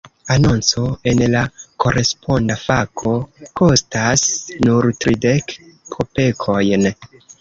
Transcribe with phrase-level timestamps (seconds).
[0.35, 1.41] Anonco en la
[1.83, 3.13] "Koresponda Fako"
[3.61, 4.25] kostas
[4.67, 5.55] nur tridek
[5.97, 6.89] kopekojn.